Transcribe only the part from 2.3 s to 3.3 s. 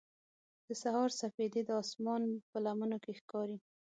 په لمنو کې